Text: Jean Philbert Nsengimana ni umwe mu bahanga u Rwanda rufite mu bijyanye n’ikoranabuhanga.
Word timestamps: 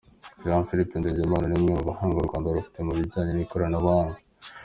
Jean 0.43 0.63
Philbert 0.67 0.93
Nsengimana 0.99 1.45
ni 1.47 1.55
umwe 1.57 1.71
mu 1.77 1.83
bahanga 1.89 2.17
u 2.19 2.27
Rwanda 2.27 2.53
rufite 2.55 2.77
mu 2.85 2.91
bijyanye 2.97 3.31
n’ikoranabuhanga. 3.33 4.15